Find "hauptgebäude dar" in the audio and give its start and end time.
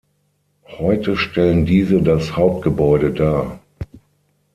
2.35-3.61